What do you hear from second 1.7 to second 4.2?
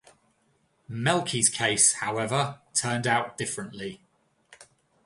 however, turned out differently.